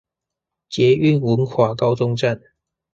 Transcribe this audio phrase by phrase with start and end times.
[0.67, 2.41] 捷運文華高中站